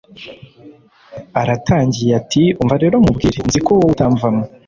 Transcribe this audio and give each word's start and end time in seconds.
aratangiye 1.41 2.11
ati 2.21 2.43
umva 2.61 2.75
rero 2.83 2.95
nkubwire 3.01 3.39
nziko 3.47 3.69
wowe 3.77 3.87
utamvamo 3.93 4.43